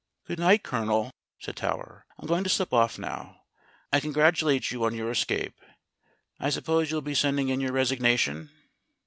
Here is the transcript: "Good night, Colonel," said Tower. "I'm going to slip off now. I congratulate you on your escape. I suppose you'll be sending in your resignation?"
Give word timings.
"Good 0.25 0.39
night, 0.39 0.63
Colonel," 0.63 1.11
said 1.37 1.57
Tower. 1.57 2.07
"I'm 2.17 2.25
going 2.27 2.43
to 2.43 2.49
slip 2.49 2.73
off 2.73 2.97
now. 2.97 3.41
I 3.93 3.99
congratulate 3.99 4.71
you 4.71 4.83
on 4.83 4.95
your 4.95 5.11
escape. 5.11 5.53
I 6.39 6.49
suppose 6.49 6.89
you'll 6.89 7.01
be 7.03 7.13
sending 7.13 7.49
in 7.49 7.61
your 7.61 7.71
resignation?" 7.73 8.49